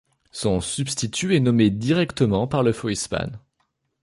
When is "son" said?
0.31-0.61